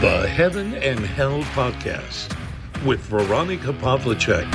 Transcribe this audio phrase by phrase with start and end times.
[0.00, 2.34] The Heaven and Hell Podcast
[2.86, 4.46] with Veronica Pavlicek.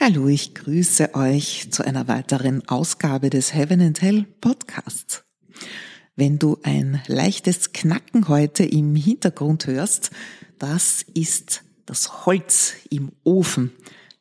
[0.00, 5.22] Hallo, ich grüße euch zu einer weiteren Ausgabe des Heaven and Hell Podcasts.
[6.16, 10.10] Wenn du ein leichtes Knacken heute im Hintergrund hörst,
[10.58, 13.70] das ist das Holz im Ofen,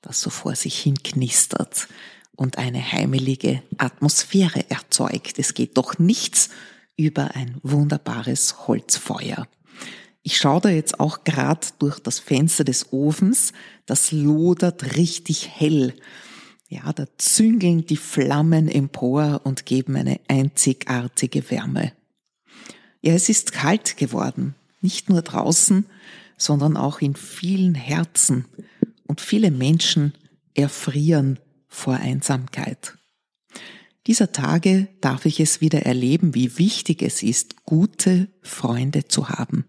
[0.04, 1.88] das so vor sich hin knistert
[2.36, 5.40] und eine heimelige Atmosphäre erzeugt.
[5.40, 6.50] Es geht doch nichts
[6.96, 9.48] über ein wunderbares Holzfeuer.
[10.24, 13.52] Ich schaue da jetzt auch gerade durch das Fenster des Ofens,
[13.86, 15.94] das lodert richtig hell.
[16.70, 21.92] Ja, da züngeln die Flammen empor und geben eine einzigartige Wärme.
[23.02, 25.86] Ja, es ist kalt geworden, nicht nur draußen,
[26.38, 28.46] sondern auch in vielen Herzen
[29.06, 30.14] und viele Menschen
[30.56, 31.38] erfrieren
[31.74, 32.98] vor Einsamkeit.
[34.06, 39.66] Dieser Tage darf ich es wieder erleben, wie wichtig es ist, gute Freunde zu haben.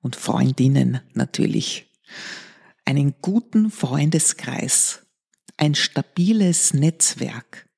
[0.00, 1.86] Und Freundinnen natürlich.
[2.84, 5.06] Einen guten Freundeskreis.
[5.56, 7.68] Ein stabiles Netzwerk,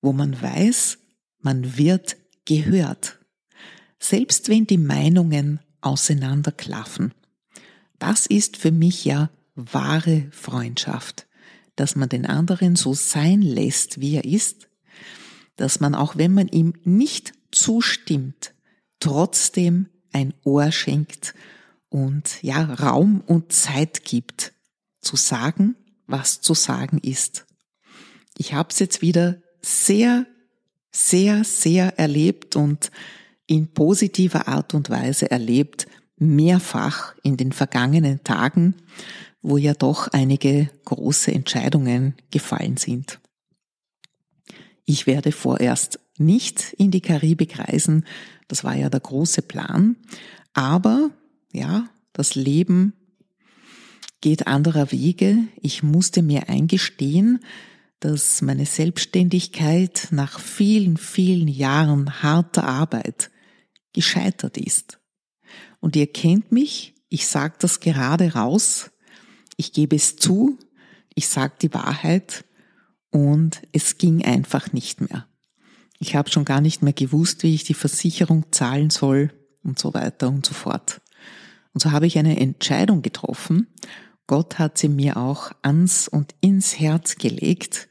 [0.00, 0.98] wo man weiß,
[1.40, 3.18] man wird gehört.
[3.98, 7.12] Selbst wenn die Meinungen auseinanderklaffen.
[7.98, 11.27] Das ist für mich ja wahre Freundschaft
[11.80, 14.68] dass man den anderen so sein lässt, wie er ist,
[15.56, 18.54] dass man auch wenn man ihm nicht zustimmt,
[19.00, 21.34] trotzdem ein Ohr schenkt
[21.88, 24.52] und ja, Raum und Zeit gibt,
[25.00, 27.46] zu sagen, was zu sagen ist.
[28.36, 30.26] Ich habe es jetzt wieder sehr,
[30.90, 32.90] sehr, sehr erlebt und
[33.46, 38.74] in positiver Art und Weise erlebt, mehrfach in den vergangenen Tagen,
[39.42, 43.20] wo ja doch einige große Entscheidungen gefallen sind.
[44.84, 48.04] Ich werde vorerst nicht in die Karibik reisen,
[48.48, 49.96] das war ja der große Plan,
[50.54, 51.10] aber
[51.52, 52.94] ja, das Leben
[54.20, 55.38] geht anderer Wege.
[55.60, 57.40] Ich musste mir eingestehen,
[58.00, 63.30] dass meine Selbstständigkeit nach vielen, vielen Jahren harter Arbeit
[63.92, 65.00] gescheitert ist.
[65.80, 68.90] Und ihr kennt mich, ich sage das gerade raus,
[69.58, 70.56] ich gebe es zu,
[71.14, 72.44] ich sage die Wahrheit
[73.10, 75.26] und es ging einfach nicht mehr.
[75.98, 79.32] Ich habe schon gar nicht mehr gewusst, wie ich die Versicherung zahlen soll
[79.64, 81.00] und so weiter und so fort.
[81.74, 83.66] Und so habe ich eine Entscheidung getroffen.
[84.28, 87.88] Gott hat sie mir auch ans und ins Herz gelegt.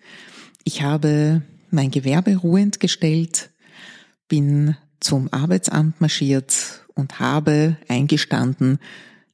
[0.64, 3.50] Ich habe mein Gewerbe ruhend gestellt,
[4.30, 8.80] bin zum Arbeitsamt marschiert und habe eingestanden,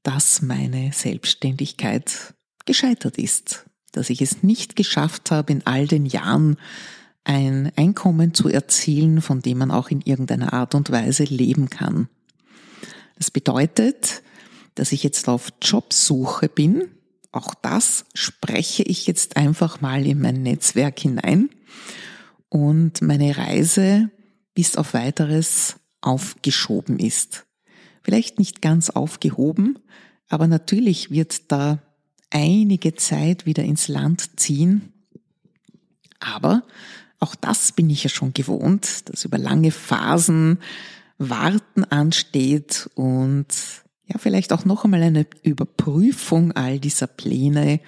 [0.03, 2.33] dass meine Selbstständigkeit
[2.65, 6.57] gescheitert ist, dass ich es nicht geschafft habe, in all den Jahren
[7.23, 12.09] ein Einkommen zu erzielen, von dem man auch in irgendeiner Art und Weise leben kann.
[13.17, 14.23] Das bedeutet,
[14.75, 16.89] dass ich jetzt auf Jobsuche bin.
[17.31, 21.49] Auch das spreche ich jetzt einfach mal in mein Netzwerk hinein.
[22.49, 24.09] Und meine Reise
[24.53, 27.45] bis auf weiteres aufgeschoben ist
[28.03, 29.79] vielleicht nicht ganz aufgehoben,
[30.29, 31.81] aber natürlich wird da
[32.29, 34.93] einige Zeit wieder ins Land ziehen.
[36.19, 36.63] Aber
[37.19, 40.59] auch das bin ich ja schon gewohnt, dass über lange Phasen
[41.17, 43.47] Warten ansteht und
[44.07, 47.79] ja, vielleicht auch noch einmal eine Überprüfung all dieser Pläne,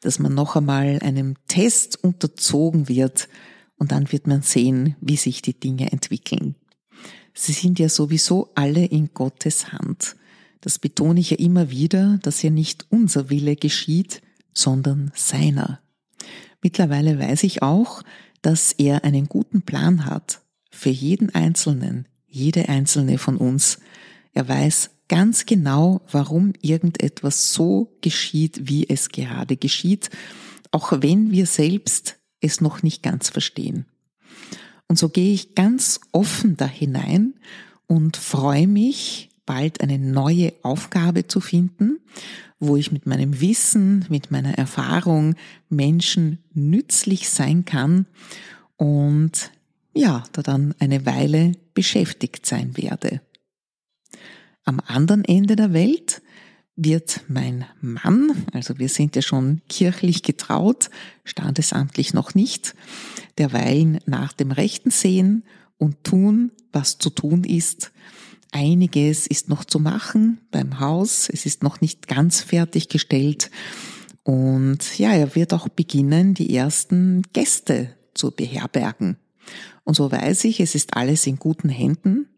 [0.00, 3.28] dass man noch einmal einem Test unterzogen wird
[3.76, 6.54] und dann wird man sehen, wie sich die Dinge entwickeln.
[7.34, 10.16] Sie sind ja sowieso alle in Gottes Hand.
[10.60, 15.80] Das betone ich ja immer wieder, dass ja nicht unser Wille geschieht, sondern seiner.
[16.62, 18.02] Mittlerweile weiß ich auch,
[18.42, 23.78] dass er einen guten Plan hat für jeden Einzelnen, jede einzelne von uns.
[24.32, 30.10] Er weiß ganz genau, warum irgendetwas so geschieht, wie es gerade geschieht,
[30.70, 33.86] auch wenn wir selbst es noch nicht ganz verstehen.
[34.90, 37.34] Und so gehe ich ganz offen da hinein
[37.86, 42.00] und freue mich, bald eine neue Aufgabe zu finden,
[42.58, 45.36] wo ich mit meinem Wissen, mit meiner Erfahrung
[45.68, 48.06] Menschen nützlich sein kann
[48.78, 49.52] und
[49.94, 53.20] ja, da dann eine Weile beschäftigt sein werde.
[54.64, 56.20] Am anderen Ende der Welt
[56.74, 60.90] wird mein Mann, also wir sind ja schon kirchlich getraut,
[61.24, 62.74] standesamtlich noch nicht,
[63.40, 65.42] derweilen nach dem Rechten sehen
[65.78, 67.90] und tun, was zu tun ist.
[68.52, 73.50] Einiges ist noch zu machen beim Haus, es ist noch nicht ganz fertiggestellt
[74.22, 79.16] und ja, er wird auch beginnen, die ersten Gäste zu beherbergen.
[79.84, 82.28] Und so weiß ich, es ist alles in guten Händen.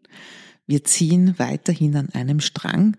[0.65, 2.95] Wir ziehen weiterhin an einem Strang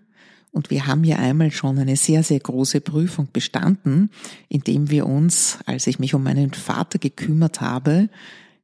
[0.55, 4.09] und wir haben ja einmal schon eine sehr, sehr große Prüfung bestanden,
[4.47, 8.07] indem wir uns, als ich mich um meinen Vater gekümmert habe,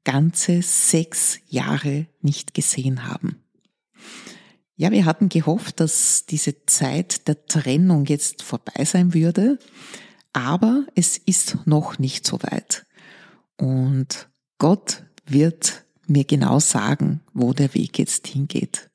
[0.05, 3.43] ganze sechs Jahre nicht gesehen haben.
[4.77, 9.59] Ja, wir hatten gehofft, dass diese Zeit der Trennung jetzt vorbei sein würde,
[10.31, 12.85] aber es ist noch nicht so weit.
[13.57, 14.29] Und
[14.59, 18.90] Gott wird mir genau sagen, wo der Weg jetzt hingeht.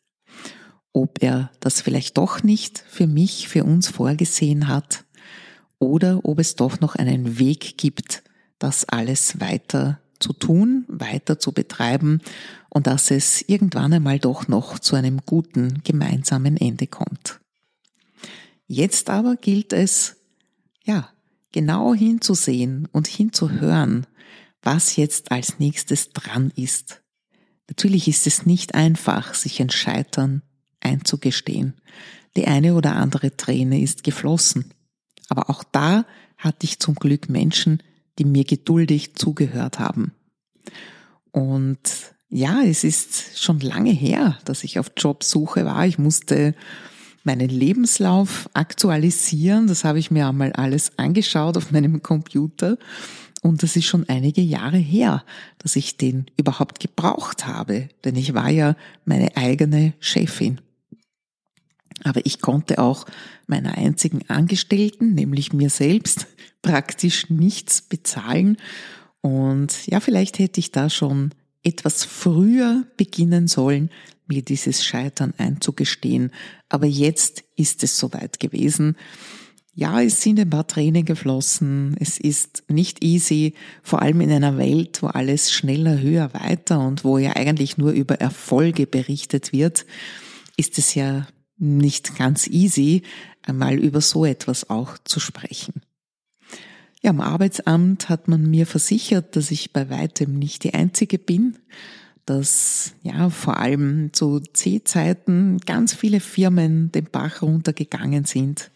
[0.96, 5.04] Ob er das vielleicht doch nicht für mich, für uns vorgesehen hat,
[5.78, 8.22] oder ob es doch noch einen Weg gibt,
[8.58, 12.22] das alles weiter zu tun, weiter zu betreiben
[12.70, 17.40] und dass es irgendwann einmal doch noch zu einem guten gemeinsamen Ende kommt.
[18.66, 20.16] Jetzt aber gilt es,
[20.82, 21.10] ja,
[21.52, 24.06] genau hinzusehen und hinzuhören,
[24.62, 27.02] was jetzt als nächstes dran ist.
[27.68, 30.40] Natürlich ist es nicht einfach, sich ein Scheitern
[30.86, 31.74] einzugestehen.
[32.36, 34.72] Die eine oder andere Träne ist geflossen.
[35.28, 36.06] Aber auch da
[36.38, 37.82] hatte ich zum Glück Menschen,
[38.18, 40.12] die mir geduldig zugehört haben.
[41.32, 41.78] Und
[42.28, 45.86] ja, es ist schon lange her, dass ich auf Jobsuche war.
[45.86, 46.54] Ich musste
[47.24, 49.66] meinen Lebenslauf aktualisieren.
[49.66, 52.78] Das habe ich mir einmal alles angeschaut auf meinem Computer.
[53.42, 55.24] Und das ist schon einige Jahre her,
[55.58, 57.88] dass ich den überhaupt gebraucht habe.
[58.04, 60.60] Denn ich war ja meine eigene Chefin.
[62.04, 63.06] Aber ich konnte auch
[63.46, 66.26] meiner einzigen Angestellten, nämlich mir selbst,
[66.62, 68.56] praktisch nichts bezahlen.
[69.20, 71.32] Und ja, vielleicht hätte ich da schon
[71.62, 73.90] etwas früher beginnen sollen,
[74.28, 76.30] mir dieses Scheitern einzugestehen.
[76.68, 78.96] Aber jetzt ist es soweit gewesen.
[79.74, 81.96] Ja, es sind ein paar Tränen geflossen.
[82.00, 87.04] Es ist nicht easy, vor allem in einer Welt, wo alles schneller, höher, weiter und
[87.04, 89.84] wo ja eigentlich nur über Erfolge berichtet wird,
[90.56, 91.26] ist es ja
[91.58, 93.02] nicht ganz easy,
[93.42, 95.82] einmal über so etwas auch zu sprechen.
[97.02, 101.58] Ja, am Arbeitsamt hat man mir versichert, dass ich bei weitem nicht die Einzige bin,
[102.24, 108.72] dass ja vor allem zu C-Zeiten ganz viele Firmen den Bach runtergegangen sind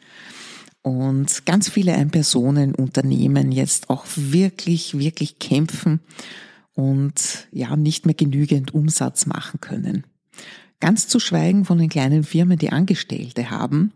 [0.82, 6.00] und ganz viele Ein-Personen-Unternehmen jetzt auch wirklich, wirklich kämpfen
[6.74, 10.04] und ja nicht mehr genügend Umsatz machen können.
[10.80, 13.92] Ganz zu schweigen von den kleinen Firmen, die Angestellte haben,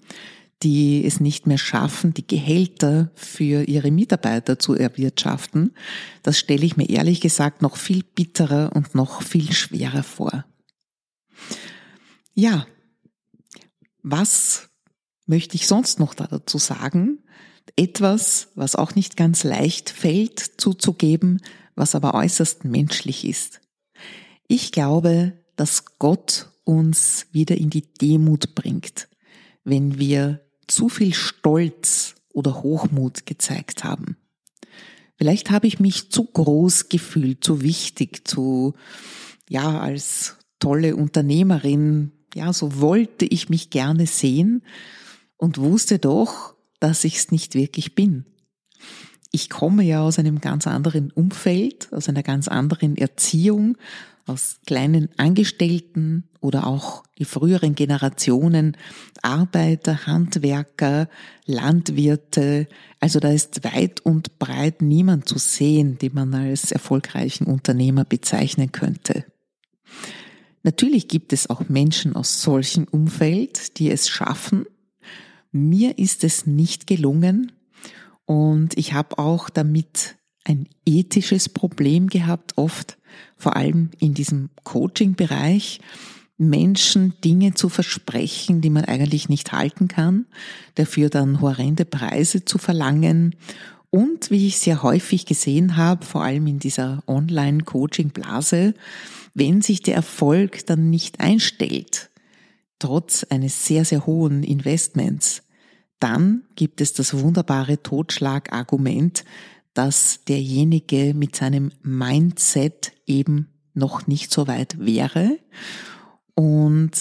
[0.63, 5.75] die es nicht mehr schaffen, die Gehälter für ihre Mitarbeiter zu erwirtschaften.
[6.23, 10.45] Das stelle ich mir ehrlich gesagt noch viel bitterer und noch viel schwerer vor.
[12.35, 12.67] Ja,
[14.03, 14.69] was
[15.27, 17.25] möchte ich sonst noch dazu sagen?
[17.77, 21.41] Etwas, was auch nicht ganz leicht fällt zuzugeben,
[21.75, 23.61] was aber äußerst menschlich ist.
[24.49, 29.09] Ich glaube, dass Gott uns wieder in die Demut bringt,
[29.65, 34.17] wenn wir zu viel Stolz oder Hochmut gezeigt haben.
[35.17, 38.75] Vielleicht habe ich mich zu groß gefühlt, zu wichtig, zu,
[39.49, 44.63] ja, als tolle Unternehmerin, ja, so wollte ich mich gerne sehen
[45.37, 48.25] und wusste doch, dass ich es nicht wirklich bin.
[49.35, 53.77] Ich komme ja aus einem ganz anderen Umfeld, aus einer ganz anderen Erziehung,
[54.27, 58.77] aus kleinen Angestellten oder auch die früheren Generationen
[59.23, 61.09] Arbeiter, Handwerker,
[61.47, 62.69] Landwirte.
[63.01, 68.71] Also da ist weit und breit niemand zu sehen, den man als erfolgreichen Unternehmer bezeichnen
[68.71, 69.25] könnte.
[70.63, 74.65] Natürlich gibt es auch Menschen aus solchem Umfeld, die es schaffen.
[75.51, 77.51] Mir ist es nicht gelungen
[78.27, 82.99] und ich habe auch damit ein ethisches Problem gehabt, oft
[83.37, 85.81] vor allem in diesem Coaching-Bereich,
[86.37, 90.27] Menschen Dinge zu versprechen, die man eigentlich nicht halten kann,
[90.75, 93.37] dafür dann horrende Preise zu verlangen.
[93.91, 98.75] Und, wie ich sehr häufig gesehen habe, vor allem in dieser Online-Coaching-Blase,
[99.35, 102.11] wenn sich der Erfolg dann nicht einstellt,
[102.81, 105.44] trotz eines sehr, sehr hohen Investments,
[106.01, 109.25] dann gibt es das wunderbare Totschlagargument,
[109.73, 115.39] dass derjenige mit seinem Mindset eben noch nicht so weit wäre.
[116.35, 116.93] Und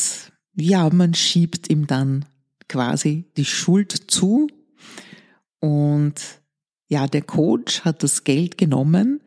[0.56, 2.26] ja, man schiebt ihm dann
[2.68, 4.48] quasi die Schuld zu.
[5.60, 6.16] Und
[6.88, 9.22] ja, der Coach hat das Geld genommen,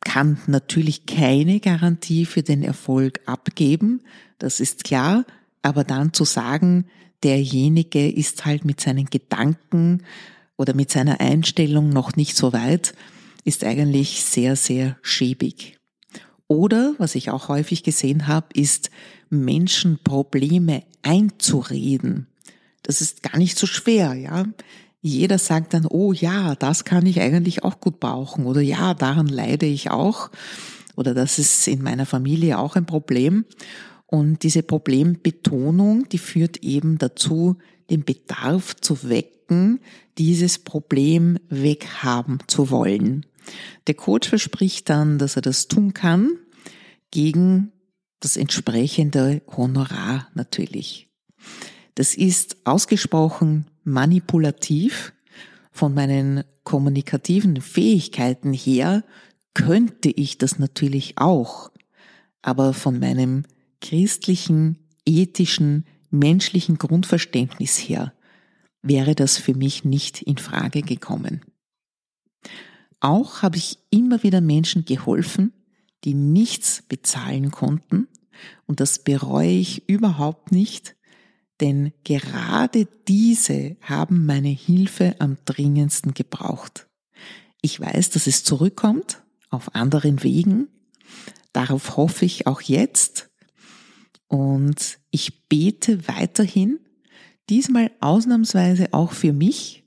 [0.00, 4.02] kann natürlich keine Garantie für den Erfolg abgeben,
[4.38, 5.24] das ist klar,
[5.62, 6.86] aber dann zu sagen,
[7.22, 10.02] derjenige ist halt mit seinen Gedanken
[10.56, 12.94] oder mit seiner Einstellung noch nicht so weit,
[13.44, 15.78] ist eigentlich sehr, sehr schäbig.
[16.46, 18.90] Oder, was ich auch häufig gesehen habe, ist
[19.30, 22.26] Menschen Probleme einzureden.
[22.82, 24.44] Das ist gar nicht so schwer, ja.
[25.00, 29.26] Jeder sagt dann, oh ja, das kann ich eigentlich auch gut brauchen oder ja, daran
[29.26, 30.30] leide ich auch
[30.96, 33.44] oder das ist in meiner Familie auch ein Problem.
[34.12, 37.56] Und diese Problembetonung, die führt eben dazu,
[37.88, 39.80] den Bedarf zu wecken,
[40.18, 43.24] dieses Problem weghaben zu wollen.
[43.86, 46.32] Der Coach verspricht dann, dass er das tun kann,
[47.10, 47.72] gegen
[48.20, 51.08] das entsprechende Honorar natürlich.
[51.94, 55.14] Das ist ausgesprochen manipulativ.
[55.70, 59.04] Von meinen kommunikativen Fähigkeiten her
[59.54, 61.70] könnte ich das natürlich auch,
[62.42, 63.44] aber von meinem
[63.82, 68.14] christlichen, ethischen, menschlichen Grundverständnis her
[68.80, 71.42] wäre das für mich nicht in Frage gekommen.
[73.00, 75.52] Auch habe ich immer wieder Menschen geholfen,
[76.04, 78.08] die nichts bezahlen konnten,
[78.66, 80.96] und das bereue ich überhaupt nicht,
[81.60, 86.88] denn gerade diese haben meine Hilfe am dringendsten gebraucht.
[87.60, 90.68] Ich weiß, dass es zurückkommt auf anderen Wegen.
[91.52, 93.31] Darauf hoffe ich auch jetzt.
[94.32, 96.80] Und ich bete weiterhin,
[97.50, 99.84] diesmal ausnahmsweise auch für mich.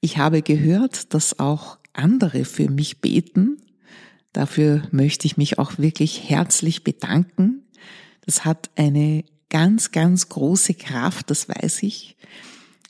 [0.00, 3.58] Ich habe gehört, dass auch andere für mich beten.
[4.32, 7.66] Dafür möchte ich mich auch wirklich herzlich bedanken.
[8.24, 12.16] Das hat eine ganz, ganz große Kraft, das weiß ich.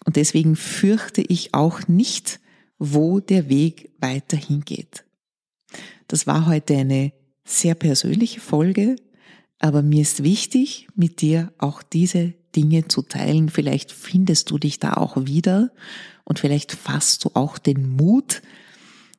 [0.05, 2.39] Und deswegen fürchte ich auch nicht,
[2.79, 5.05] wo der Weg weiterhin geht.
[6.07, 7.13] Das war heute eine
[7.45, 8.95] sehr persönliche Folge,
[9.63, 13.49] aber mir ist wichtig, mit dir auch diese Dinge zu teilen.
[13.49, 15.71] Vielleicht findest du dich da auch wieder
[16.25, 18.43] und vielleicht fasst du auch den Mut,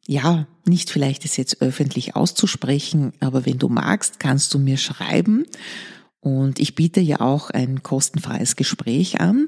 [0.05, 5.45] ja, nicht vielleicht es jetzt öffentlich auszusprechen, aber wenn du magst, kannst du mir schreiben
[6.19, 9.47] und ich biete ja auch ein kostenfreies Gespräch an.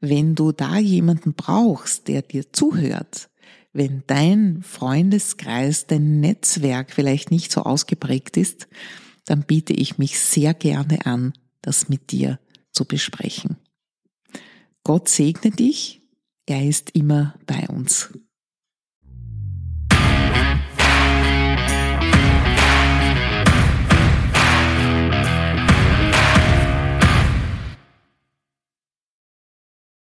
[0.00, 3.28] Wenn du da jemanden brauchst, der dir zuhört,
[3.72, 8.66] wenn dein Freundeskreis, dein Netzwerk vielleicht nicht so ausgeprägt ist,
[9.24, 12.38] dann biete ich mich sehr gerne an, das mit dir
[12.72, 13.56] zu besprechen.
[14.84, 16.02] Gott segne dich,
[16.46, 18.10] er ist immer bei uns.